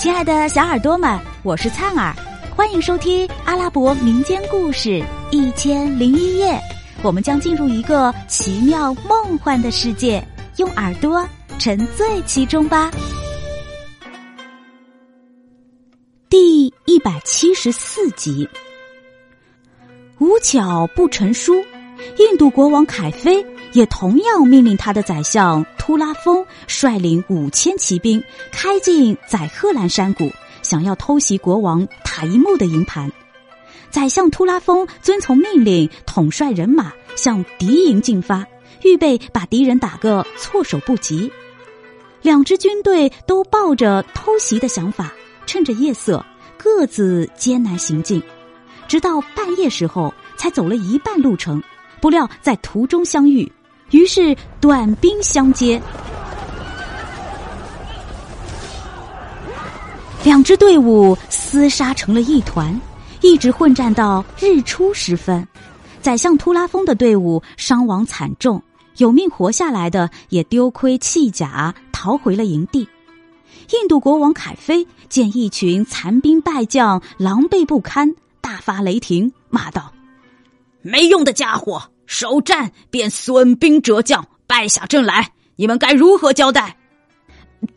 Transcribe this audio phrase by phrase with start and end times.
[0.00, 2.16] 亲爱的小耳朵们，我是灿儿，
[2.56, 4.88] 欢迎收听阿拉伯民间故事
[5.30, 6.52] 《一千零一夜》。
[7.02, 10.26] 我们将进入一个奇妙梦幻的世界，
[10.56, 11.22] 用耳朵
[11.58, 12.90] 沉醉其中吧。
[16.30, 18.48] 第一百七十四集，
[20.18, 21.62] 无巧不成书。
[22.16, 30.30] 印度国王凯菲也同样命令他的宰相突拉风率领五千骑兵开进宰赫兰山谷，
[30.62, 33.10] 想要偷袭国王塔伊木的营盘。
[33.90, 38.46] 宰相突拉风遵从命令，统帅人马向敌营进发，
[38.82, 41.30] 预备把敌人打个措手不及。
[42.22, 45.12] 两支军队都抱着偷袭的想法，
[45.46, 46.24] 趁着夜色
[46.56, 48.22] 各自艰难行进，
[48.86, 51.62] 直到半夜时候才走了一半路程。
[52.00, 53.50] 不料在途中相遇，
[53.90, 55.80] 于是短兵相接，
[60.24, 62.78] 两支队伍厮杀成了一团，
[63.20, 65.46] 一直混战到日出时分。
[66.00, 68.62] 宰相突拉风的队伍伤亡惨重，
[68.96, 72.88] 有命活下来的也丢盔弃甲，逃回了营地。
[73.72, 79.92] 印度国王凯飞见一群残兵败将狼狈不堪，大发雷霆，骂道。
[80.80, 86.76] 没用的家伙，首战便损兵折将，败下阵来，你们该如何交代？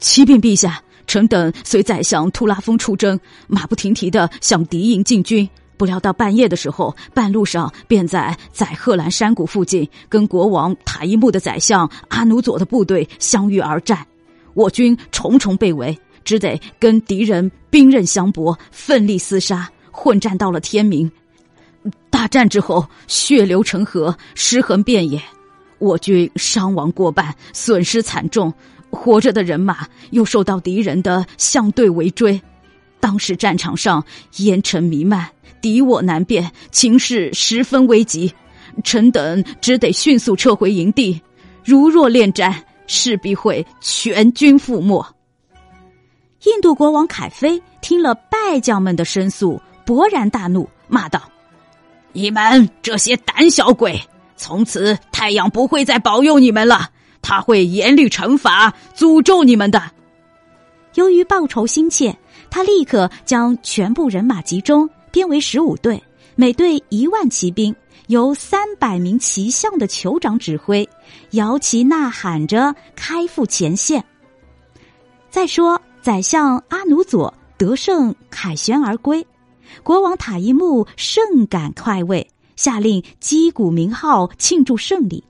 [0.00, 5.48] 启禀陛下，臣等随宰相突拉峰出征，马不停蹄的向敌营进军。
[5.76, 14.04] 不料到半夜的时候，半路上便在宰赫兰山谷附近跟国王塔伊木的宰相阿努佐的部队相遇而战，
[14.54, 21.08] 我军重重被围，只得跟敌人兵刃相搏，奋力厮杀，混战到了天明。
[22.26, 25.22] 大战之后，血流成河，尸横遍野，
[25.78, 28.52] 我军伤亡过半，损失惨重。
[28.90, 32.42] 活着的人马又受到敌人的相对围追，
[32.98, 34.04] 当时战场上
[34.38, 38.34] 烟尘弥漫，敌我难辨，情势十分危急。
[38.82, 41.22] 臣等只得迅速撤回营地，
[41.64, 45.06] 如若恋战，势必会全军覆没。
[46.42, 51.22] 印度国王凯菲听了败将们的申诉，勃然大怒，骂道。
[52.16, 54.00] 你们这些胆小鬼，
[54.38, 56.88] 从此太阳不会再保佑你们了，
[57.20, 59.82] 他会严厉惩罚、诅咒你们的。
[60.94, 62.16] 由于报仇心切，
[62.48, 66.02] 他立刻将全部人马集中，编为十五队，
[66.36, 70.88] 每队一万骑兵，由三百名骑象的酋长指挥，
[71.32, 74.02] 摇旗呐喊着开赴前线。
[75.28, 79.22] 再说，宰相阿努佐得胜凯旋而归。
[79.82, 85.22] 国王塔伊木甚感快慰，下令击鼓鸣号庆祝胜利。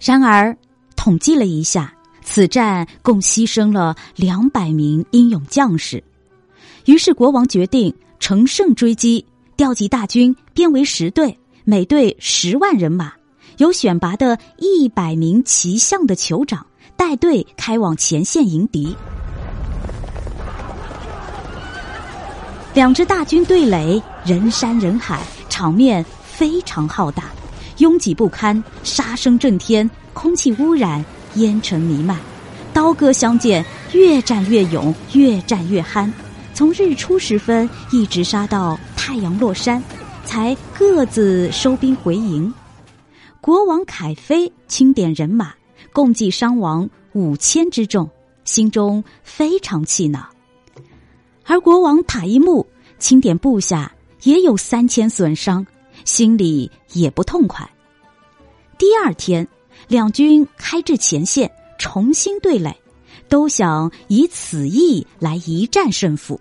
[0.00, 0.56] 然而，
[0.96, 6.02] 统计了一下，此战共牺牲了两百名英勇将士。
[6.84, 9.24] 于是，国王决定乘胜追击，
[9.56, 13.12] 调集大军，编为十队，每队十万人马，
[13.58, 16.64] 由选拔的一百名骑象的酋长
[16.96, 18.96] 带队开往前线迎敌。
[22.78, 27.24] 两支大军对垒，人山人海，场面非常浩大，
[27.78, 32.16] 拥挤不堪，杀声震天，空气污染，烟尘弥漫，
[32.72, 36.08] 刀戈相见，越战越勇，越战越酣，
[36.54, 39.82] 从日出时分一直杀到太阳落山，
[40.24, 42.54] 才各自收兵回营。
[43.40, 45.52] 国王凯飞清点人马，
[45.92, 48.08] 共计伤亡五千之众，
[48.44, 50.28] 心中非常气恼。
[51.50, 52.66] 而国王塔伊木
[52.98, 53.92] 清点部下
[54.22, 55.66] 也有三千损伤，
[56.04, 57.68] 心里也不痛快。
[58.76, 59.46] 第二天，
[59.86, 62.76] 两军开至前线，重新对垒，
[63.28, 66.40] 都想以此意来一战胜负。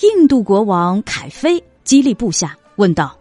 [0.00, 3.16] 印度国王凯菲激励部下，问道：“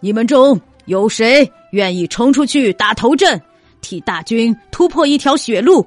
[0.00, 3.40] 你们中有谁愿意冲出去打头阵，
[3.80, 5.86] 替大军突破一条血路？”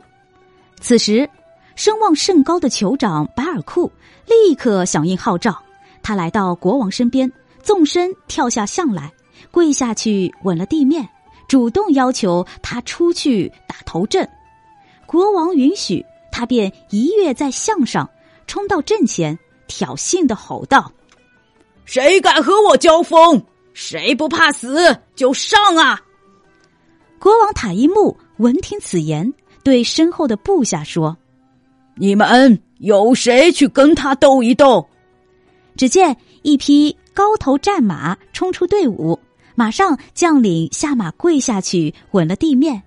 [0.81, 1.29] 此时。
[1.75, 3.91] 声望甚高的酋长白尔库
[4.27, 5.61] 立刻响应号召，
[6.05, 7.31] 他来到国王身边，
[7.63, 9.11] 纵身跳下象来，
[9.49, 11.09] 跪下去吻了地面，
[11.47, 14.29] 主动要求他出去打头阵。
[15.07, 18.07] 国王允许，他便一跃在象上，
[18.45, 19.35] 冲到阵前，
[19.67, 20.91] 挑衅的吼道
[21.85, 23.43] ：“谁敢和我交锋？
[23.73, 25.99] 谁不怕死就上啊！”
[27.17, 31.17] 国王塔伊木闻听此言，对身后的部下说。
[31.95, 34.87] 你们有谁去跟他斗一斗？
[35.77, 39.19] 只见一匹高头战马冲出队伍，
[39.55, 42.83] 马上将领下马跪下去吻了地面，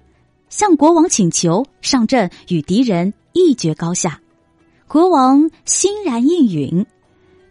[0.48, 4.20] 向国王请求上阵与敌人一决高下。
[4.86, 6.86] 国王欣然应允，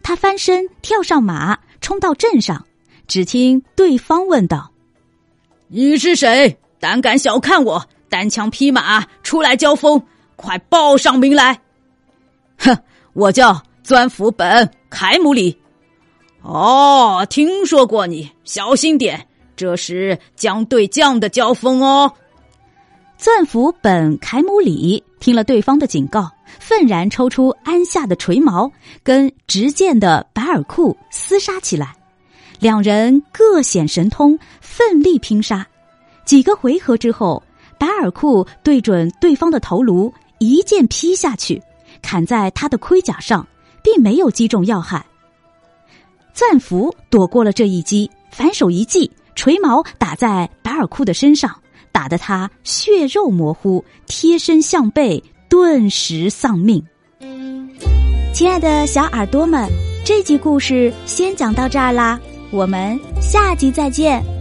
[0.02, 2.64] 他翻身跳上马，冲到镇上。
[3.06, 4.70] 只听对方问道
[5.68, 6.58] ：“你是谁？
[6.78, 7.86] 胆敢小看我？
[8.10, 10.02] 单枪匹马出来交锋，
[10.36, 11.60] 快报上名来
[12.58, 12.76] ！”“哼，
[13.14, 15.56] 我叫钻府本凯姆里。
[16.44, 19.26] ”“哦，听说过你，小心点，
[19.56, 22.12] 这是将对将的交锋哦。”
[23.16, 26.30] 钻府本凯姆里听了对方的警告，
[26.60, 28.70] 愤然抽出安下的锤矛，
[29.02, 31.94] 跟执剑的白尔库厮杀起来。
[32.60, 35.66] 两人各显神通，奋力拼杀。
[36.26, 37.42] 几个回合之后，
[37.78, 41.62] 白尔库对准对方的头颅，一剑劈下去，
[42.02, 43.48] 砍在他的盔甲上，
[43.82, 45.04] 并没有击中要害。
[46.32, 51.54] 赞福躲过了这一击，反手一记，锤矛打在白尔库的身上，
[51.90, 56.84] 打得他血肉模糊，贴身向背，顿时丧命。
[58.32, 59.68] 亲爱的小耳朵们，
[60.04, 62.20] 这集故事先讲到这儿啦。
[62.50, 64.37] 我们下集再见。